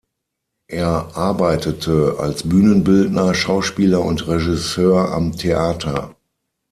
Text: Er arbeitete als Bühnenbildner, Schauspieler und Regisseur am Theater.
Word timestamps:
Er 0.67 1.15
arbeitete 1.15 2.15
als 2.17 2.41
Bühnenbildner, 2.49 3.35
Schauspieler 3.35 4.03
und 4.03 4.27
Regisseur 4.27 5.11
am 5.11 5.33
Theater. 5.37 6.15